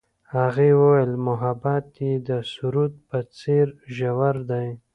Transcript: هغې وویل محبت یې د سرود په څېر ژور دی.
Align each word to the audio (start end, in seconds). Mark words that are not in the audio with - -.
هغې 0.35 0.69
وویل 0.79 1.11
محبت 1.27 1.85
یې 2.03 2.11
د 2.27 2.29
سرود 2.51 2.93
په 3.09 3.17
څېر 3.37 3.67
ژور 3.95 4.35
دی. 4.49 4.67